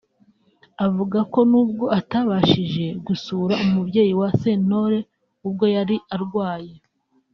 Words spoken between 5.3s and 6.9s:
ubwo yari arwaye